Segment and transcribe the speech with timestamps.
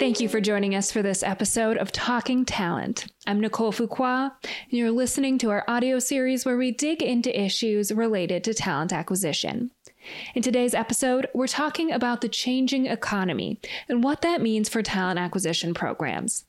[0.00, 3.12] Thank you for joining us for this episode of Talking Talent.
[3.26, 7.92] I'm Nicole Fuqua, and you're listening to our audio series where we dig into issues
[7.92, 9.70] related to talent acquisition.
[10.34, 13.60] In today's episode, we're talking about the changing economy
[13.90, 16.46] and what that means for talent acquisition programs.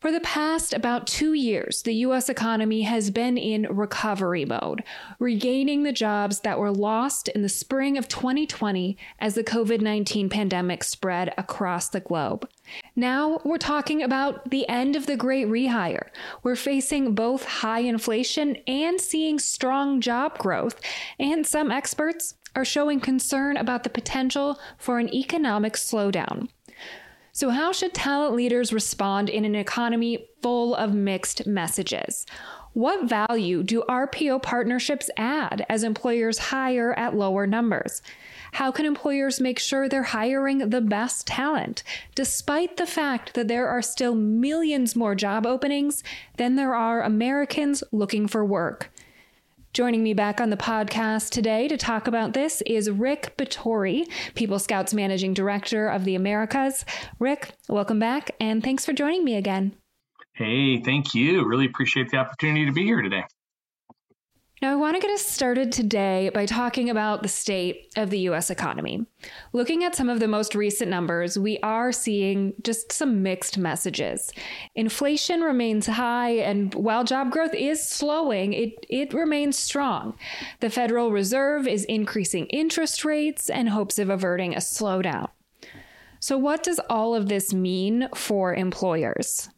[0.00, 2.30] For the past about two years, the U.S.
[2.30, 4.82] economy has been in recovery mode,
[5.18, 10.30] regaining the jobs that were lost in the spring of 2020 as the COVID 19
[10.30, 12.48] pandemic spread across the globe.
[12.96, 16.08] Now we're talking about the end of the great rehire.
[16.42, 20.80] We're facing both high inflation and seeing strong job growth,
[21.18, 26.48] and some experts are showing concern about the potential for an economic slowdown.
[27.32, 32.26] So, how should talent leaders respond in an economy full of mixed messages?
[32.72, 38.00] What value do RPO partnerships add as employers hire at lower numbers?
[38.52, 41.82] How can employers make sure they're hiring the best talent,
[42.14, 46.02] despite the fact that there are still millions more job openings
[46.36, 48.92] than there are Americans looking for work?
[49.72, 54.58] Joining me back on the podcast today to talk about this is Rick Batory, People
[54.58, 56.84] Scouts Managing Director of the Americas.
[57.20, 59.76] Rick, welcome back and thanks for joining me again.
[60.32, 61.46] Hey, thank you.
[61.46, 63.22] Really appreciate the opportunity to be here today.
[64.62, 68.18] Now, I want to get us started today by talking about the state of the
[68.28, 69.06] US economy.
[69.54, 74.30] Looking at some of the most recent numbers, we are seeing just some mixed messages.
[74.74, 80.18] Inflation remains high, and while job growth is slowing, it, it remains strong.
[80.60, 85.30] The Federal Reserve is increasing interest rates in hopes of averting a slowdown.
[86.18, 89.48] So, what does all of this mean for employers?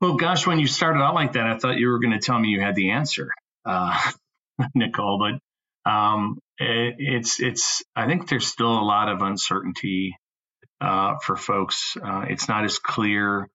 [0.00, 2.38] Well, gosh, when you started out like that, I thought you were going to tell
[2.38, 3.30] me you had the answer,
[3.66, 3.98] uh,
[4.74, 5.18] Nicole.
[5.18, 7.82] But um, it, it's it's.
[7.96, 10.16] I think there's still a lot of uncertainty
[10.80, 11.96] uh, for folks.
[11.96, 13.48] Uh, it's not as clear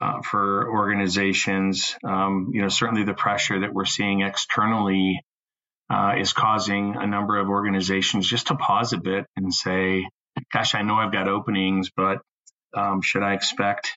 [0.00, 1.96] uh, for organizations.
[2.04, 5.22] Um, you know, certainly the pressure that we're seeing externally
[5.90, 10.08] uh, is causing a number of organizations just to pause a bit and say,
[10.52, 12.18] "Gosh, I know I've got openings, but
[12.76, 13.96] um, should I expect?"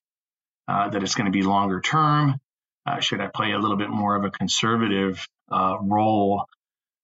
[0.67, 2.39] Uh, that it's going to be longer term?
[2.85, 6.45] Uh, should I play a little bit more of a conservative uh, role?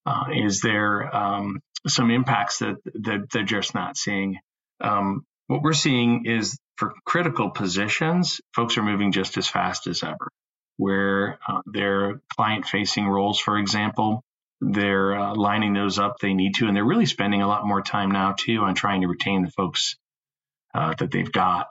[0.06, 4.40] Uh, is there um, some impacts that, that they're just not seeing?
[4.82, 10.04] Um, what we're seeing is for critical positions, folks are moving just as fast as
[10.04, 10.30] ever.
[10.78, 14.24] Where uh, their client facing roles, for example,
[14.62, 17.82] they're uh, lining those up they need to, and they're really spending a lot more
[17.82, 19.98] time now too on trying to retain the folks
[20.74, 21.68] that they've got.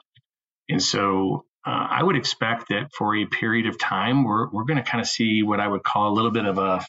[0.69, 4.77] And so uh, I would expect that for a period of time, we're, we're going
[4.77, 6.85] to kind of see what I would call a little bit of a,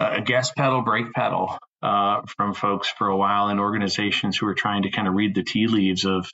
[0.00, 4.54] a gas pedal, brake pedal uh, from folks for a while in organizations who are
[4.54, 6.28] trying to kind of read the tea leaves of,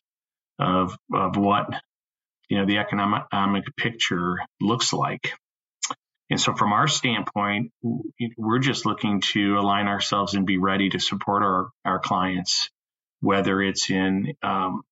[0.58, 1.68] of, of what,
[2.48, 5.32] you know, the economic picture looks like.
[6.30, 7.70] And so from our standpoint,
[8.38, 12.70] we're just looking to align ourselves and be ready to support our, our clients,
[13.20, 14.82] whether it's in um,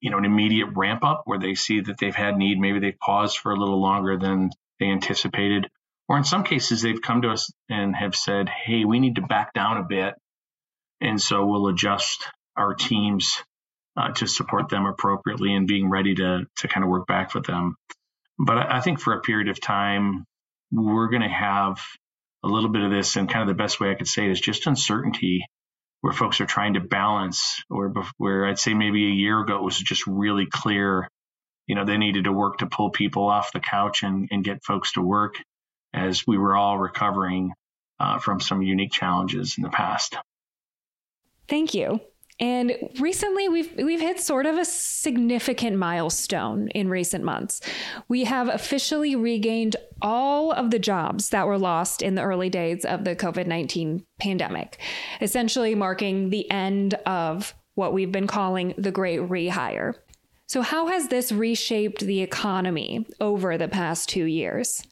[0.00, 2.58] you know, an immediate ramp up where they see that they've had need.
[2.58, 5.68] Maybe they've paused for a little longer than they anticipated.
[6.08, 9.22] Or in some cases, they've come to us and have said, hey, we need to
[9.22, 10.14] back down a bit.
[11.00, 12.24] And so we'll adjust
[12.56, 13.42] our teams
[13.96, 17.44] uh, to support them appropriately and being ready to, to kind of work back with
[17.46, 17.76] them.
[18.38, 20.24] But I, I think for a period of time,
[20.70, 21.80] we're going to have
[22.44, 23.16] a little bit of this.
[23.16, 25.44] And kind of the best way I could say it is just uncertainty
[26.00, 29.62] where folks are trying to balance, or where I'd say maybe a year ago it
[29.62, 31.08] was just really clear,
[31.66, 34.64] you know, they needed to work to pull people off the couch and, and get
[34.64, 35.36] folks to work
[35.92, 37.52] as we were all recovering
[37.98, 40.16] uh, from some unique challenges in the past.
[41.48, 42.00] Thank you.
[42.38, 47.62] And recently we've we've hit sort of a significant milestone in recent months.
[48.08, 52.84] We have officially regained all of the jobs that were lost in the early days
[52.84, 54.78] of the COVID-19 pandemic,
[55.22, 59.94] essentially marking the end of what we've been calling the great rehire.
[60.46, 64.82] So how has this reshaped the economy over the past 2 years?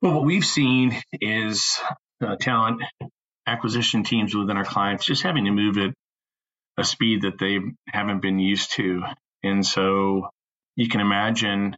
[0.00, 1.78] Well, what we've seen is
[2.24, 2.82] uh, talent
[3.46, 5.92] acquisition teams within our clients just having to move at
[6.78, 7.58] a speed that they
[7.88, 9.02] haven't been used to.
[9.42, 10.28] And so
[10.74, 11.76] you can imagine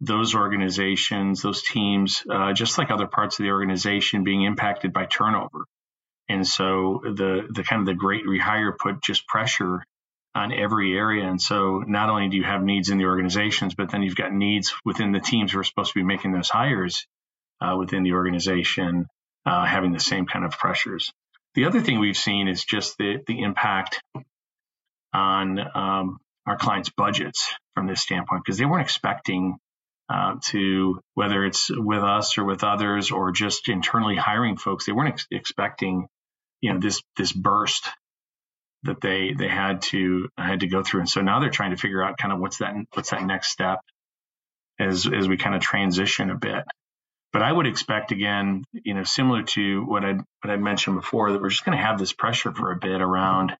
[0.00, 5.06] those organizations, those teams, uh, just like other parts of the organization, being impacted by
[5.06, 5.66] turnover.
[6.28, 9.84] And so the the kind of the great rehire put just pressure
[10.34, 11.28] on every area.
[11.28, 14.32] And so not only do you have needs in the organizations, but then you've got
[14.32, 17.04] needs within the teams who are supposed to be making those hires
[17.60, 19.06] uh, within the organization,
[19.44, 21.12] uh, having the same kind of pressures.
[21.54, 24.00] The other thing we've seen is just the the impact
[25.12, 29.56] on um, our clients' budgets from this standpoint because they weren't expecting
[30.08, 34.92] uh, to whether it's with us or with others or just internally hiring folks, they
[34.92, 36.08] weren't ex- expecting
[36.60, 37.88] you know this this burst
[38.82, 41.76] that they they had to had to go through, and so now they're trying to
[41.76, 43.78] figure out kind of what's that what's that next step
[44.80, 46.64] as as we kind of transition a bit.
[47.32, 51.30] But I would expect again, you know, similar to what I what I mentioned before,
[51.30, 53.56] that we're just going to have this pressure for a bit around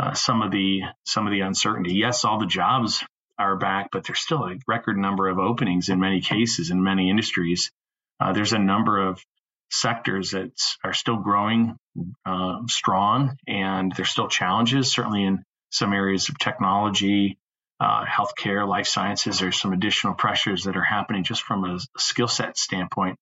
[0.00, 1.94] uh, some of the some of the uncertainty.
[1.94, 3.04] Yes, all the jobs
[3.38, 7.10] are back, but there's still a record number of openings in many cases in many
[7.10, 7.70] industries.
[8.18, 9.22] Uh, there's a number of
[9.70, 10.52] sectors that
[10.82, 11.76] are still growing
[12.24, 14.90] uh, strong, and there's still challenges.
[14.90, 17.38] Certainly in some areas of technology,
[17.78, 22.28] uh, healthcare, life sciences, there's some additional pressures that are happening just from a skill
[22.28, 23.18] set standpoint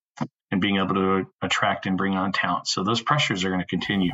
[0.53, 2.69] and being able to attract and bring on talent.
[2.69, 4.13] So those pressures are going to continue.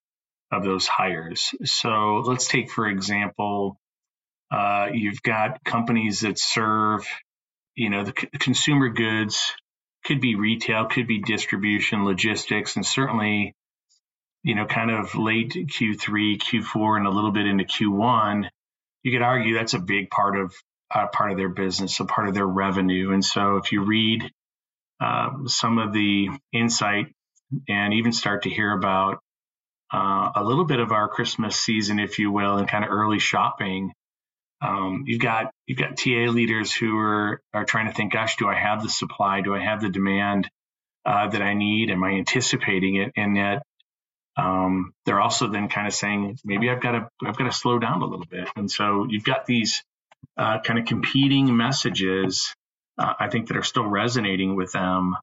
[0.52, 1.52] of those hires.
[1.64, 3.78] So let's take for example,
[4.52, 7.06] uh, you've got companies that serve,
[7.76, 9.54] you know, the c- consumer goods
[10.06, 13.56] could be retail, could be distribution, logistics, and certainly,
[14.44, 18.50] you know, kind of late Q3, Q4, and a little bit into Q1.
[19.04, 20.54] You could argue that's a big part of
[20.94, 23.14] uh, part of their business, a part of their revenue.
[23.14, 24.30] And so, if you read
[25.00, 27.08] uh, some of the insight
[27.70, 29.20] and even start to hear about
[29.94, 33.20] uh, a little bit of our Christmas season, if you will, and kind of early
[33.20, 33.94] shopping.
[34.62, 38.48] Um, you've got you've got TA leaders who are are trying to think, gosh, do
[38.48, 39.42] I have the supply?
[39.42, 40.50] Do I have the demand
[41.06, 41.90] uh, that I need?
[41.90, 43.12] Am I anticipating it?
[43.16, 43.64] And yet
[44.38, 47.80] um, they're also then kind of saying, maybe I've got to I've got to slow
[47.80, 48.48] down a little bit.
[48.56, 49.84] And so you've got these
[50.38, 52.54] uh, kind of competing messages,
[52.98, 55.16] uh, I think, that are still resonating with them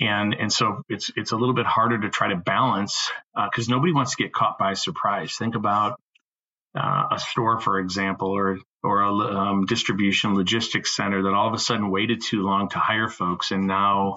[0.00, 3.72] and and so it's it's a little bit harder to try to balance because uh,
[3.74, 5.36] nobody wants to get caught by surprise.
[5.36, 6.00] Think about
[6.74, 11.54] uh, a store, for example, or or a um, distribution logistics center that all of
[11.54, 14.16] a sudden waited too long to hire folks, and now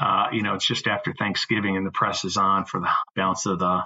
[0.00, 3.46] uh, you know it's just after Thanksgiving and the press is on for the balance
[3.46, 3.84] of the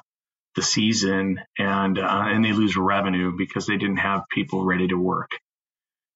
[0.57, 4.97] the season, and uh, and they lose revenue because they didn't have people ready to
[4.97, 5.31] work.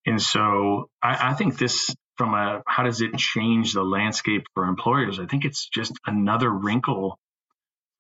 [0.06, 4.64] And so I, I think this from a how does it change the landscape for
[4.64, 5.18] employers?
[5.18, 7.18] I think it's just another wrinkle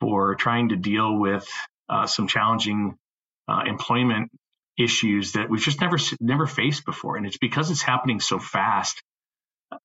[0.00, 1.48] for trying to deal with
[1.88, 2.96] uh, some challenging
[3.50, 4.30] uh, employment
[4.78, 9.02] issues that we've just never never faced before, and it's because it's happening so fast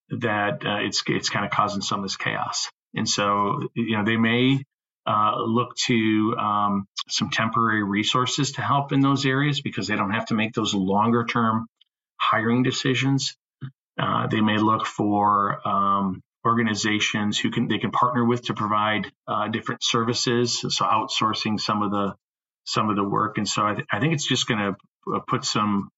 [0.10, 2.70] that uh, it's it's kind of causing some of this chaos.
[2.94, 4.64] And so you know they may
[5.06, 10.12] uh, look to um, some temporary resources to help in those areas because they don't
[10.12, 11.68] have to make those longer term
[12.20, 13.36] hiring decisions.
[14.00, 19.12] Uh, they may look for um, organizations who can they can partner with to provide
[19.28, 22.16] uh, different services, so outsourcing some of the
[22.66, 23.38] some of the work.
[23.38, 25.90] And so I, th- I think it's just going to uh, put some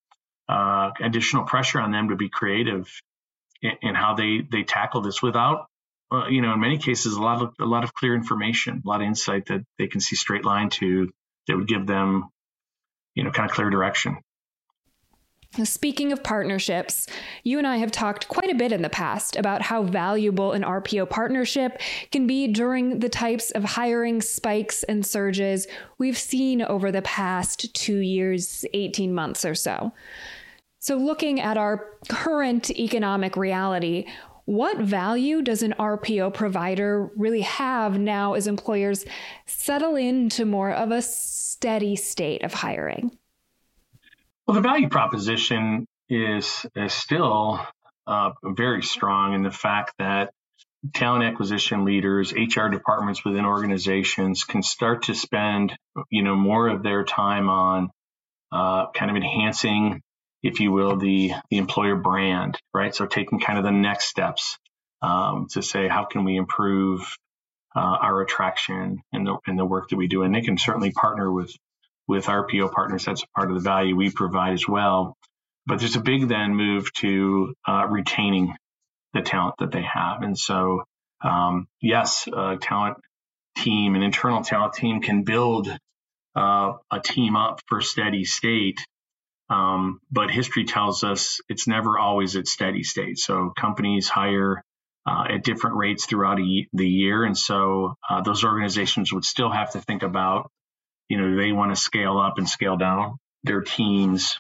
[0.47, 2.89] uh, additional pressure on them to be creative
[3.61, 5.67] in, in how they they tackle this without.
[6.09, 8.87] Uh, you know, in many cases, a lot of a lot of clear information, a
[8.87, 11.09] lot of insight that they can see straight line to
[11.47, 12.29] that would give them,
[13.15, 14.17] you know, kind of clear direction.
[15.63, 17.07] Speaking of partnerships,
[17.43, 20.61] you and I have talked quite a bit in the past about how valuable an
[20.61, 25.65] RPO partnership can be during the types of hiring spikes and surges
[25.97, 29.93] we've seen over the past two years, 18 months or so.
[30.79, 34.05] So, looking at our current economic reality,
[34.45, 39.05] what value does an RPO provider really have now as employers
[39.45, 43.17] settle into more of a steady state of hiring?
[44.47, 47.59] Well, the value proposition is, is still
[48.07, 50.31] uh, very strong in the fact that
[50.93, 55.75] talent acquisition leaders, HR departments within organizations can start to spend,
[56.09, 57.89] you know, more of their time on
[58.51, 60.01] uh, kind of enhancing,
[60.43, 62.95] if you will, the the employer brand, right?
[62.95, 64.57] So taking kind of the next steps
[65.01, 67.17] um, to say how can we improve
[67.75, 70.23] uh, our attraction and the and the work that we do.
[70.23, 71.53] And they can certainly partner with
[72.07, 73.05] with RPO partners.
[73.05, 75.15] That's part of the value we provide as well.
[75.65, 78.55] But there's a big then move to uh, retaining
[79.13, 80.21] the talent that they have.
[80.21, 80.83] And so,
[81.23, 82.97] um, yes, a talent
[83.57, 85.67] team, an internal talent team can build
[86.35, 88.79] uh, a team up for steady state.
[89.49, 93.17] Um, but history tells us it's never always at steady state.
[93.17, 94.63] So companies hire
[95.07, 97.23] uh, at different rates throughout a, the year.
[97.23, 100.51] And so uh, those organizations would still have to think about,
[101.09, 104.39] you know, they want to scale up and scale down their teams.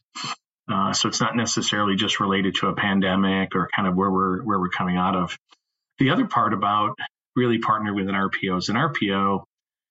[0.69, 4.43] Uh, so it's not necessarily just related to a pandemic or kind of where we're
[4.43, 5.37] where we're coming out of.
[5.99, 6.97] The other part about
[7.35, 9.43] really partner with an RPO is an RPO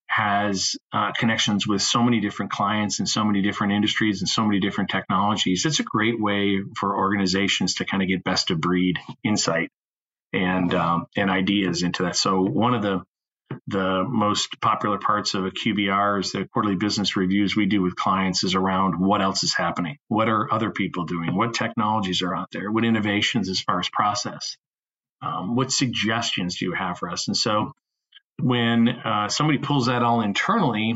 [0.08, 4.44] has uh, connections with so many different clients and so many different industries and so
[4.44, 5.64] many different technologies.
[5.66, 9.70] It's a great way for organizations to kind of get best of breed insight
[10.32, 12.16] and um, and ideas into that.
[12.16, 13.02] So one of the
[13.68, 17.96] the most popular parts of a QBR is the quarterly business reviews we do with
[17.96, 22.34] clients is around what else is happening, what are other people doing, what technologies are
[22.34, 24.56] out there, what innovations as far as process,
[25.22, 27.26] um, what suggestions do you have for us?
[27.28, 27.72] And so
[28.40, 30.94] when uh, somebody pulls that all internally,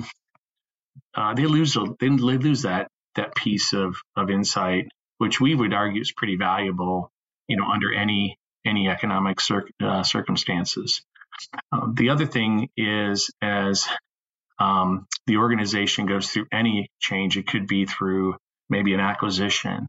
[1.14, 4.88] uh, they lose they lose that that piece of of insight,
[5.18, 7.10] which we would argue is pretty valuable,
[7.48, 11.02] you know, under any any economic cir- uh, circumstances.
[11.72, 13.86] Um, the other thing is as
[14.58, 18.36] um, the organization goes through any change, it could be through
[18.68, 19.88] maybe an acquisition,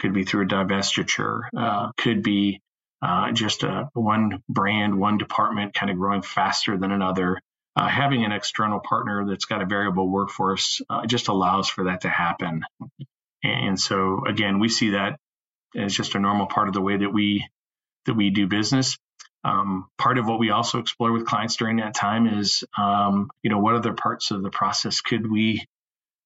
[0.00, 2.60] could be through a divestiture, uh, could be
[3.02, 7.40] uh, just a one brand, one department kind of growing faster than another.
[7.74, 12.02] Uh, having an external partner that's got a variable workforce uh, just allows for that
[12.02, 12.62] to happen.
[13.42, 15.18] And so, again, we see that
[15.74, 17.48] as just a normal part of the way that we
[18.06, 18.98] that we do business.
[19.44, 23.50] Um, part of what we also explore with clients during that time is, um, you
[23.50, 25.66] know, what other parts of the process could we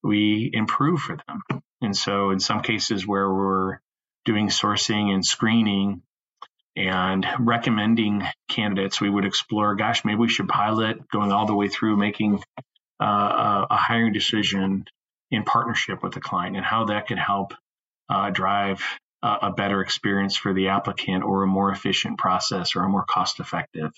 [0.03, 1.63] we improve for them?
[1.81, 3.79] And so, in some cases where we're
[4.25, 6.03] doing sourcing and screening
[6.77, 11.69] and recommending candidates, we would explore, gosh, maybe we should pilot going all the way
[11.69, 12.43] through making
[13.01, 14.85] uh, a hiring decision
[15.31, 17.55] in partnership with the client and how that could help
[18.09, 18.83] uh, drive
[19.43, 23.41] a better experience for the applicant or a more efficient process or a more cost
[23.41, 23.93] effective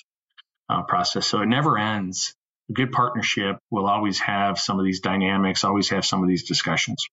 [0.68, 1.26] uh, process.
[1.26, 2.34] So it never ends.
[2.70, 6.44] A good partnership will always have some of these dynamics, always have some of these
[6.44, 7.06] discussions.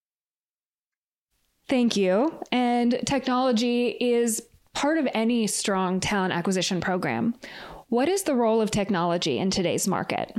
[1.68, 2.40] Thank you.
[2.52, 4.44] And technology is
[4.74, 7.34] part of any strong talent acquisition program.
[7.88, 10.36] What is the role of technology in today's market?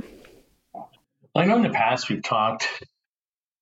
[0.73, 0.89] Well,
[1.35, 2.67] I know in the past we've talked,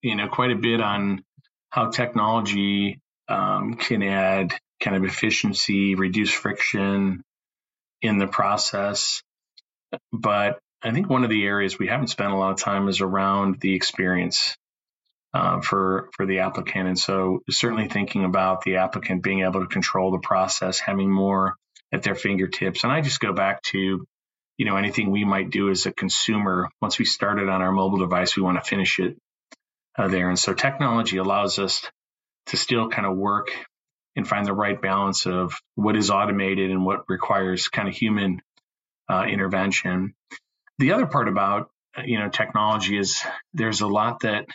[0.01, 1.23] you know, quite a bit on
[1.69, 7.23] how technology um, can add kind of efficiency, reduce friction
[8.01, 9.21] in the process.
[10.11, 13.01] But I think one of the areas we haven't spent a lot of time is
[13.01, 14.55] around the experience
[15.33, 19.67] uh, for for the applicant, and so certainly thinking about the applicant being able to
[19.67, 21.55] control the process, having more
[21.91, 22.83] at their fingertips.
[22.83, 24.05] And I just go back to
[24.57, 26.69] you know anything we might do as a consumer.
[26.81, 29.17] Once we start it on our mobile device, we want to finish it
[29.97, 31.81] uh, there, and so technology allows us
[32.47, 33.49] to still kind of work
[34.15, 38.41] and find the right balance of what is automated and what requires kind of human
[39.09, 40.13] uh, intervention.
[40.79, 41.69] The other part about
[42.03, 43.23] you know technology is
[43.53, 44.45] there's a lot that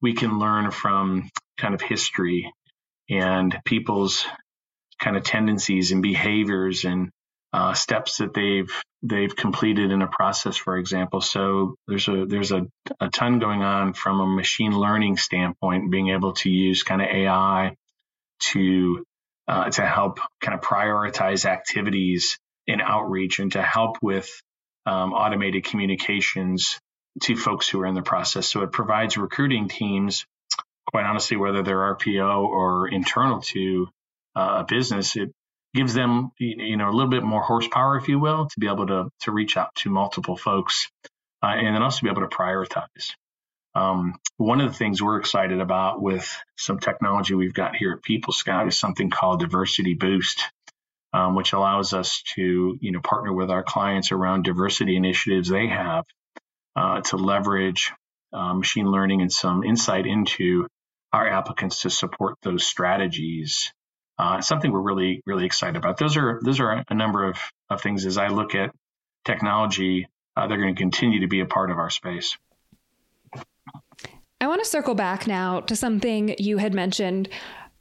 [0.00, 2.52] we can learn from kind of history
[3.08, 4.26] and people's
[5.00, 7.10] kind of tendencies and behaviors and
[7.52, 8.70] uh, steps that they've
[9.02, 11.20] they've completed in a process, for example.
[11.20, 12.66] So there's a there's a,
[13.00, 17.08] a ton going on from a machine learning standpoint, being able to use kind of
[17.08, 17.76] AI
[18.40, 19.04] to
[19.48, 24.28] uh, to help kind of prioritize activities in outreach and to help with
[24.86, 26.80] um, automated communications
[27.22, 28.46] to folks who are in the process.
[28.46, 30.26] So it provides recruiting teams,
[30.90, 33.88] quite honestly, whether they're RPO or internal to
[34.34, 35.32] uh, a business, it
[35.76, 38.86] gives them you know a little bit more horsepower, if you will, to be able
[38.86, 40.90] to to reach out to multiple folks,
[41.42, 43.14] uh, and then also be able to prioritize.
[43.74, 48.02] Um, one of the things we're excited about with some technology we've got here at
[48.02, 50.42] People Scout is something called Diversity Boost,
[51.12, 55.68] um, which allows us to you know partner with our clients around diversity initiatives they
[55.68, 56.04] have
[56.74, 57.92] uh, to leverage
[58.32, 60.66] uh, machine learning and some insight into
[61.12, 63.72] our applicants to support those strategies
[64.18, 65.98] uh, something we're really really excited about.
[65.98, 67.38] Those are those are a number of,
[67.70, 68.74] of things as I look at
[69.24, 70.08] technology.
[70.36, 72.36] Uh, they're going to continue to be a part of our space.
[74.40, 77.28] I want to circle back now to something you had mentioned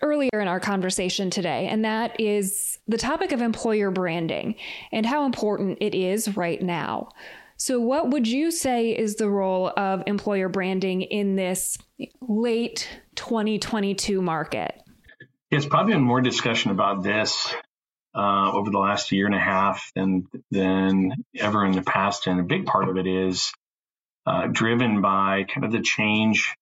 [0.01, 4.55] earlier in our conversation today, and that is the topic of employer branding
[4.91, 7.09] and how important it is right now.
[7.57, 11.77] So, what would you say is the role of employer branding in this
[12.21, 14.81] late 2022 market?
[15.55, 17.55] It's probably been more discussion about this
[18.13, 22.41] uh, over the last year and a half than than ever in the past, and
[22.41, 23.53] a big part of it is
[24.25, 26.53] uh, driven by kind of the change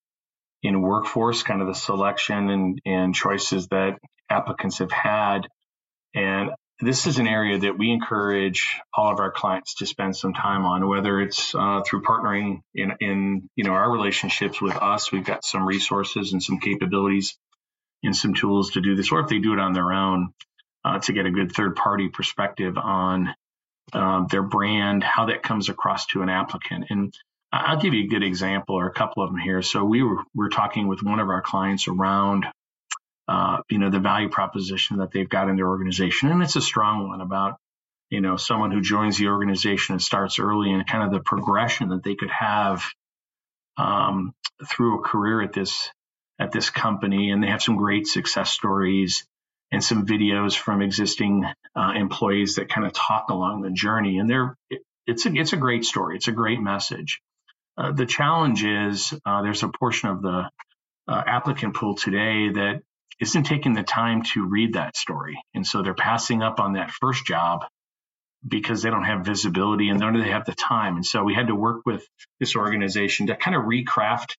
[0.62, 3.98] in workforce, kind of the selection and, and choices that
[4.30, 5.48] applicants have had.
[6.14, 10.36] And this is an area that we encourage all of our clients to spend some
[10.36, 15.12] time on, whether it's uh, through partnering in, in you know our relationships with us.
[15.12, 17.36] We've got some resources and some capabilities
[18.04, 20.34] and some tools to do this, or if they do it on their own,
[20.86, 23.34] uh, to get a good third party perspective on
[23.94, 26.86] uh, their brand, how that comes across to an applicant.
[26.90, 27.14] And
[27.52, 29.62] I'll give you a good example or a couple of them here.
[29.62, 32.46] So we were, we are talking with one of our clients around
[33.28, 36.30] uh, you know, the value proposition that they've got in their organization.
[36.30, 37.58] And it's a strong one about,
[38.10, 41.90] you know, someone who joins the organization and starts early and kind of the progression
[41.90, 42.84] that they could have
[43.78, 44.34] um,
[44.68, 45.90] through a career at this
[46.40, 47.32] at this company.
[47.32, 49.26] And they have some great success stories
[49.72, 54.20] and some videos from existing uh, employees that kind of talk along the journey.
[54.20, 56.16] And they're it, it's a it's a great story.
[56.16, 57.22] It's a great message.
[57.78, 60.50] Uh, the challenge is uh, there's a portion of the
[61.08, 62.82] uh, applicant pool today that
[63.20, 65.42] isn't taking the time to read that story.
[65.54, 67.66] And so they're passing up on that first job
[68.46, 70.96] because they don't have visibility and nor do they have the time.
[70.96, 72.06] And so we had to work with
[72.40, 74.36] this organization to kind of recraft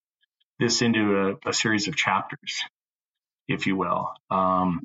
[0.59, 2.63] this into a, a series of chapters,
[3.49, 4.83] if you will, um,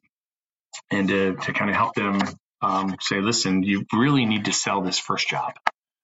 [0.92, 2.20] and to, to kind of help them
[2.62, 5.54] um, say, listen, you really need to sell this first job.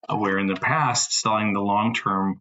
[0.08, 2.40] Uh, where in the past, selling the long term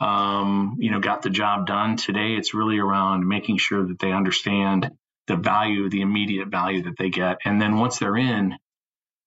[0.00, 1.96] um, you know, got the job done.
[1.96, 4.90] Today, it's really around making sure that they understand
[5.26, 8.54] the value, the immediate value that they get, and then once they're in,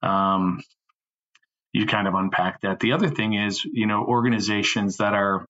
[0.01, 0.62] um,
[1.74, 2.79] you kind of unpack that.
[2.79, 5.46] The other thing is, you know, organizations that are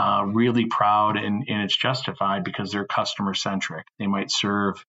[0.00, 3.86] uh, really proud and, and it's justified because they're customer centric.
[3.98, 4.82] They might serve,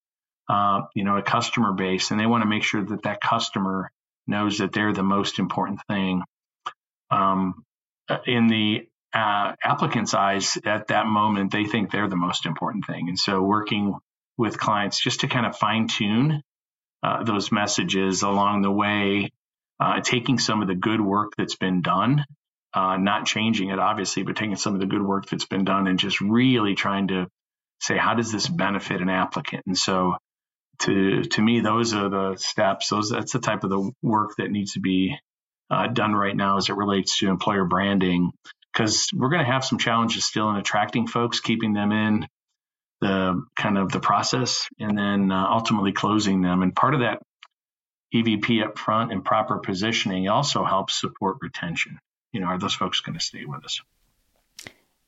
[0.49, 3.91] uh, you know, a customer base, and they want to make sure that that customer
[4.25, 6.21] knows that they're the most important thing.
[7.09, 7.65] Um,
[8.25, 13.09] in the uh, applicants' eyes at that moment, they think they're the most important thing.
[13.09, 13.93] And so, working
[14.37, 16.41] with clients just to kind of fine tune
[17.03, 19.29] uh, those messages along the way,
[19.81, 22.23] uh, taking some of the good work that's been done,
[22.73, 25.87] uh, not changing it, obviously, but taking some of the good work that's been done
[25.87, 27.27] and just really trying to
[27.79, 29.63] say, how does this benefit an applicant?
[29.65, 30.15] And so,
[30.79, 32.89] to to me, those are the steps.
[32.89, 35.15] Those that's the type of the work that needs to be
[35.69, 38.31] uh, done right now as it relates to employer branding
[38.71, 42.27] because we're going to have some challenges still in attracting folks, keeping them in
[43.01, 46.61] the kind of the process, and then uh, ultimately closing them.
[46.61, 47.21] And part of that
[48.13, 51.99] EVP up front and proper positioning also helps support retention.
[52.31, 53.81] You know, are those folks going to stay with us?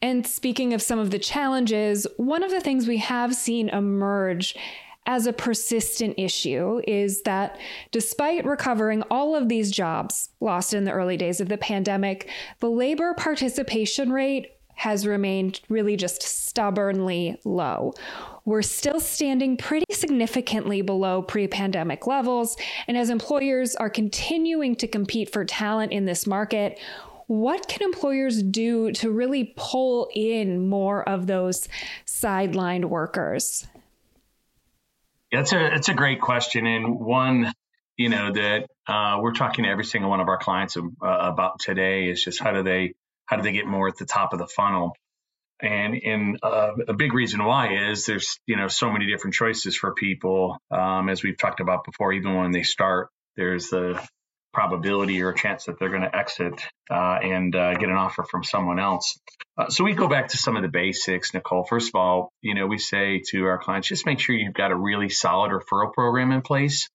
[0.02, 4.56] And speaking of some of the challenges, one of the things we have seen emerge
[5.06, 7.58] as a persistent issue is that
[7.92, 12.70] despite recovering all of these jobs lost in the early days of the pandemic, the
[12.70, 17.94] labor participation rate has remained really just stubbornly low.
[18.46, 22.58] We're still standing pretty significantly below pre pandemic levels.
[22.88, 26.80] And as employers are continuing to compete for talent in this market,
[27.28, 31.68] what can employers do to really pull in more of those
[32.06, 33.66] sidelined workers?
[35.32, 36.68] That's a that's a great question.
[36.68, 37.52] And one
[37.98, 41.60] you know that uh, we're talking to every single one of our clients uh, about
[41.60, 42.94] today is just how do they
[43.26, 44.96] how do they get more at the top of the funnel?
[45.60, 49.76] And and uh, a big reason why is there's you know so many different choices
[49.76, 50.58] for people.
[50.70, 54.02] Um, as we've talked about before even when they start there's the
[54.54, 58.24] probability or a chance that they're going to exit uh, and uh, get an offer
[58.24, 59.20] from someone else.
[59.58, 61.64] Uh, so we go back to some of the basics, Nicole.
[61.64, 64.72] First of all, you know, we say to our clients, just make sure you've got
[64.72, 66.90] a really solid referral program in place.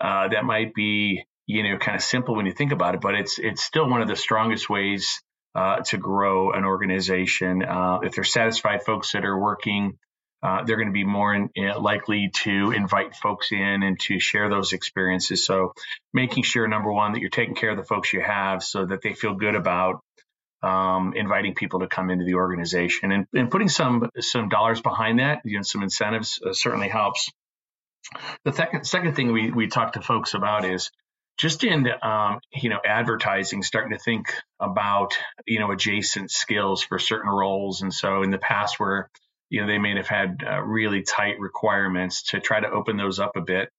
[0.00, 3.14] Uh, that might be, you know, kind of simple when you think about it, but
[3.14, 5.22] it's it's still one of the strongest ways
[5.54, 7.62] uh, to grow an organization.
[7.62, 9.96] Uh, if they're satisfied folks that are working
[10.42, 14.20] uh, they're going to be more in, in, likely to invite folks in and to
[14.20, 15.44] share those experiences.
[15.44, 15.72] So,
[16.12, 19.02] making sure number one that you're taking care of the folks you have, so that
[19.02, 20.00] they feel good about
[20.62, 25.20] um, inviting people to come into the organization, and, and, putting some some dollars behind
[25.20, 27.30] that, you know, some incentives uh, certainly helps.
[28.44, 30.90] The second second thing we we talk to folks about is
[31.38, 36.98] just in um, you know advertising starting to think about you know adjacent skills for
[36.98, 39.10] certain roles and so in the past where
[39.50, 43.18] you know they may have had uh, really tight requirements to try to open those
[43.18, 43.70] up a bit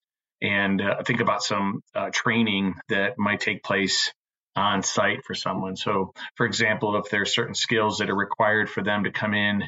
[0.42, 4.14] and uh, think about some uh, training that might take place
[4.56, 5.76] on site for someone.
[5.76, 9.34] So, for example, if there are certain skills that are required for them to come
[9.34, 9.64] in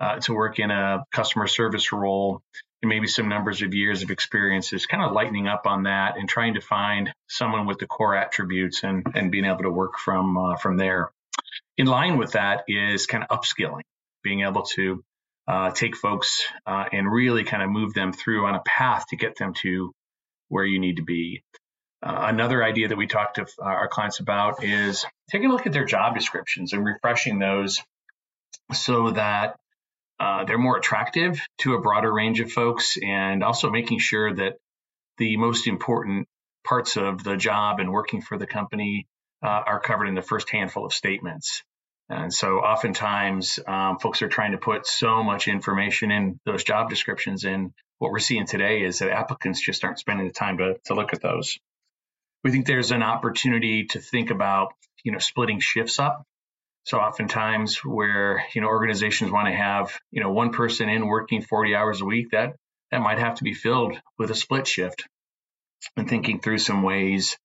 [0.00, 2.42] uh, to work in a customer service role,
[2.82, 6.18] and maybe some numbers of years of experience is kind of lightening up on that
[6.18, 9.98] and trying to find someone with the core attributes and, and being able to work
[9.98, 11.10] from uh, from there.
[11.78, 13.82] In line with that is kind of upskilling,
[14.22, 15.02] being able to
[15.46, 19.16] uh, take folks uh, and really kind of move them through on a path to
[19.16, 19.92] get them to
[20.48, 21.42] where you need to be.
[22.02, 25.72] Uh, another idea that we talk to our clients about is taking a look at
[25.72, 27.82] their job descriptions and refreshing those
[28.72, 29.56] so that
[30.20, 34.54] uh, they're more attractive to a broader range of folks and also making sure that
[35.18, 36.28] the most important
[36.64, 39.06] parts of the job and working for the company
[39.42, 41.62] uh, are covered in the first handful of statements.
[42.08, 46.90] And so oftentimes um, folks are trying to put so much information in those job
[46.90, 47.44] descriptions.
[47.44, 50.94] And what we're seeing today is that applicants just aren't spending the time to, to
[50.94, 51.58] look at those.
[52.42, 56.24] We think there's an opportunity to think about, you know, splitting shifts up
[56.84, 61.40] so oftentimes where, you know, organizations want to have, you know, one person in working
[61.40, 62.56] 40 hours a week, that
[62.90, 65.04] that might have to be filled with a split shift
[65.96, 67.38] and thinking through some ways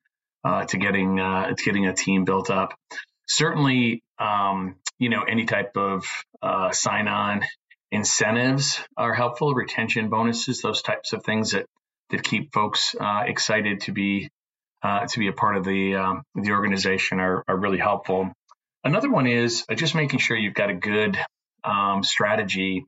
[0.43, 2.73] uh, to getting uh, to getting a team built up.
[3.29, 6.05] Certainly, um, you know, any type of
[6.41, 7.43] uh, sign-on
[7.91, 9.53] incentives are helpful.
[9.53, 11.65] Retention bonuses, those types of things that
[12.09, 14.29] that keep folks uh, excited to be
[14.81, 18.31] uh, to be a part of the um, the organization are, are really helpful.
[18.83, 21.17] Another one is uh, just making sure you've got a good
[21.63, 22.85] um, strategy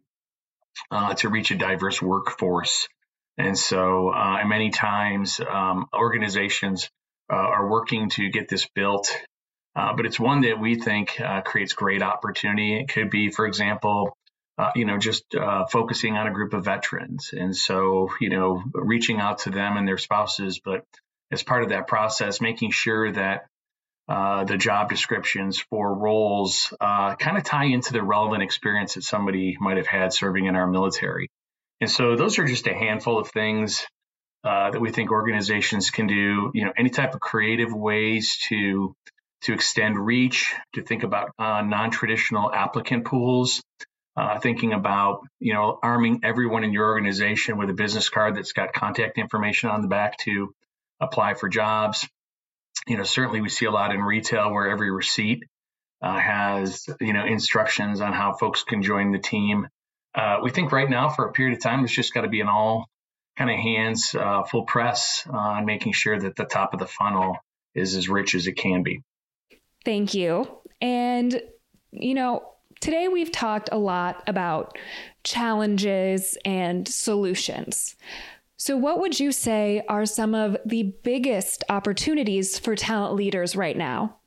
[0.90, 2.88] uh, to reach a diverse workforce.
[3.38, 6.90] And so, uh, many times, um, organizations
[7.32, 9.16] uh, are working to get this built,
[9.76, 12.80] uh, but it's one that we think uh, creates great opportunity.
[12.80, 14.18] It could be, for example,
[14.76, 15.24] you know, just
[15.72, 19.88] focusing on a group of veterans, and so you know, reaching out to them and
[19.88, 20.86] their spouses, but
[21.32, 23.48] as part of that process, making sure that
[24.10, 29.04] uh, the job descriptions for roles uh, kind of tie into the relevant experience that
[29.04, 31.30] somebody might have had serving in our military.
[31.80, 33.86] And so those are just a handful of things
[34.44, 36.52] uh, that we think organizations can do.
[36.54, 38.94] You know, any type of creative ways to
[39.42, 43.62] to extend reach, to think about uh, non-traditional applicant pools,
[44.16, 48.54] uh, thinking about you know arming everyone in your organization with a business card that's
[48.54, 50.54] got contact information on the back to
[51.00, 52.08] apply for jobs
[52.88, 55.44] you know, certainly we see a lot in retail where every receipt
[56.02, 59.68] uh, has, you know, instructions on how folks can join the team.
[60.16, 62.42] Uh, we think right now for a period of time, it's just got to be
[62.42, 62.88] an all
[63.38, 67.38] kind of hands uh, full press on making sure that the top of the funnel
[67.76, 69.02] is as rich as it can be.
[69.84, 70.48] Thank you.
[70.82, 71.42] And,
[71.92, 72.44] you know,
[72.80, 74.78] today we've talked a lot about
[75.24, 77.96] challenges and solutions.
[78.58, 83.76] So, what would you say are some of the biggest opportunities for talent leaders right
[83.76, 84.18] now?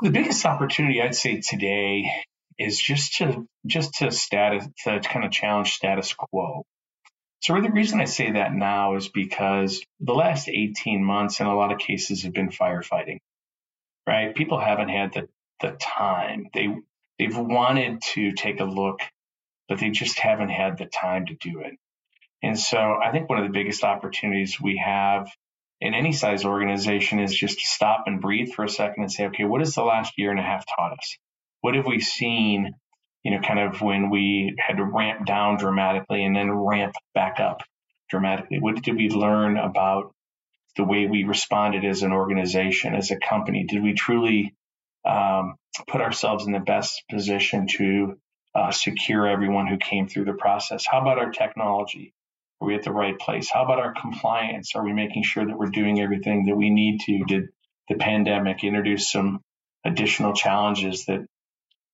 [0.00, 2.10] The biggest opportunity I'd say today
[2.58, 6.64] is just to just to status to kind of challenge status quo.
[7.40, 11.56] So the reason I say that now is because the last 18 months in a
[11.56, 13.18] lot of cases have been firefighting.
[14.10, 14.34] Right?
[14.34, 15.28] People haven't had the
[15.60, 16.48] the time.
[16.52, 16.66] They
[17.20, 19.02] they've wanted to take a look,
[19.68, 21.74] but they just haven't had the time to do it.
[22.42, 25.28] And so I think one of the biggest opportunities we have
[25.80, 29.26] in any size organization is just to stop and breathe for a second and say,
[29.26, 31.16] okay, what has the last year and a half taught us?
[31.60, 32.74] What have we seen,
[33.22, 37.38] you know, kind of when we had to ramp down dramatically and then ramp back
[37.38, 37.62] up
[38.08, 38.58] dramatically?
[38.58, 40.12] What did we learn about
[40.80, 43.64] the way we responded as an organization, as a company?
[43.64, 44.54] Did we truly
[45.06, 48.18] um, put ourselves in the best position to
[48.54, 50.86] uh, secure everyone who came through the process?
[50.90, 52.14] How about our technology?
[52.60, 53.50] Are we at the right place?
[53.50, 54.74] How about our compliance?
[54.74, 57.24] Are we making sure that we're doing everything that we need to?
[57.26, 57.48] Did
[57.90, 59.42] the pandemic introduce some
[59.84, 61.26] additional challenges that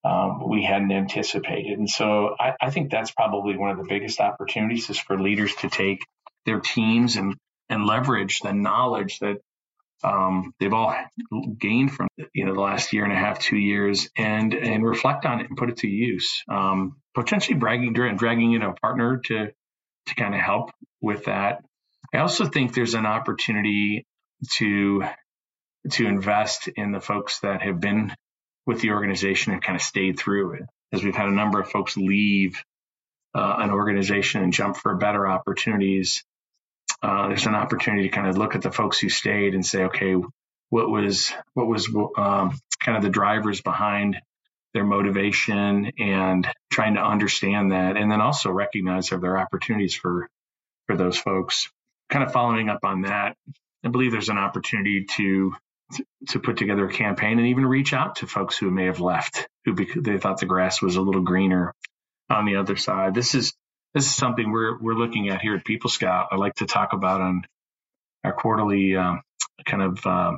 [0.04, 1.76] um, we hadn't anticipated?
[1.76, 5.52] And so I, I think that's probably one of the biggest opportunities is for leaders
[5.56, 6.06] to take
[6.44, 7.34] their teams and
[7.68, 9.38] and leverage the knowledge that
[10.04, 10.94] um, they've all
[11.58, 15.24] gained from you know the last year and a half, two years, and and reflect
[15.24, 16.42] on it and put it to use.
[16.48, 19.48] Um, potentially bragging, and dragging know a partner to
[20.06, 21.64] to kind of help with that.
[22.14, 24.06] I also think there's an opportunity
[24.58, 25.04] to
[25.92, 28.14] to invest in the folks that have been
[28.66, 30.62] with the organization and kind of stayed through it.
[30.92, 32.62] As we've had a number of folks leave
[33.34, 36.24] uh, an organization and jump for better opportunities,
[37.06, 39.84] uh, there's an opportunity to kind of look at the folks who stayed and say,
[39.84, 40.14] okay,
[40.70, 44.16] what was what was um, kind of the drivers behind
[44.74, 50.28] their motivation and trying to understand that and then also recognize are there opportunities for
[50.86, 51.70] for those folks
[52.10, 53.36] kind of following up on that
[53.84, 55.54] i believe there's an opportunity to
[56.28, 59.48] to put together a campaign and even reach out to folks who may have left,
[59.64, 61.72] who they thought the grass was a little greener
[62.28, 63.14] on the other side.
[63.14, 63.54] This is
[63.96, 66.28] this is something we're we're looking at here at People Scout.
[66.30, 67.46] I like to talk about on
[68.24, 69.22] our quarterly um,
[69.64, 70.32] kind of uh,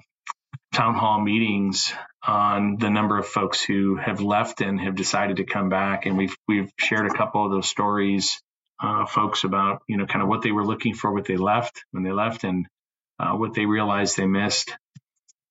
[0.73, 1.93] town hall meetings
[2.25, 6.17] on the number of folks who have left and have decided to come back, and
[6.17, 8.41] we've we've shared a couple of those stories,
[8.81, 11.85] uh, folks about you know kind of what they were looking for, what they left
[11.91, 12.65] when they left, and
[13.19, 14.79] uh, what they realized they missed,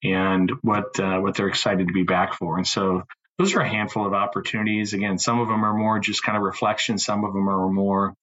[0.02, 2.56] and what uh, what they're excited to be back for.
[2.56, 3.04] And so
[3.38, 4.94] those are a handful of opportunities.
[4.94, 6.98] Again, some of them are more just kind of reflection.
[6.98, 8.14] Some of them are more,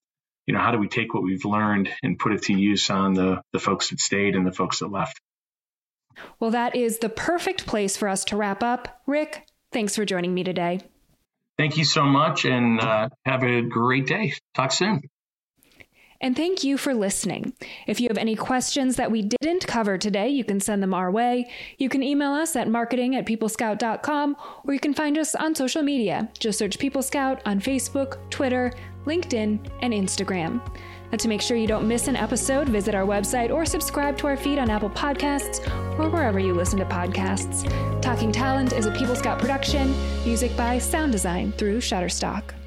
[0.45, 3.13] you know, how do we take what we've learned and put it to use on
[3.13, 5.19] the the folks that stayed and the folks that left.
[6.39, 9.01] Well, that is the perfect place for us to wrap up.
[9.05, 10.79] Rick, thanks for joining me today.
[11.57, 14.33] Thank you so much, and uh, have a great day.
[14.53, 15.01] Talk soon.
[16.21, 17.53] And thank you for listening.
[17.87, 21.11] If you have any questions that we didn't cover today, you can send them our
[21.11, 21.49] way.
[21.77, 25.83] You can email us at marketing at peoplescout.com or you can find us on social
[25.83, 26.29] media.
[26.39, 28.71] Just search People Scout on Facebook, Twitter,
[29.05, 30.61] LinkedIn, and Instagram.
[31.11, 34.27] And to make sure you don't miss an episode, visit our website or subscribe to
[34.27, 35.65] our feed on Apple Podcasts
[35.99, 37.69] or wherever you listen to podcasts.
[38.01, 39.93] Talking Talent is a People Scout production,
[40.25, 42.64] music by Sound Design through Shutterstock.